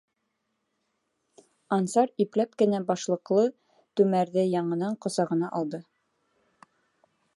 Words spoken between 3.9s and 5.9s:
түмәрҙе яңынан ҡосағына алды.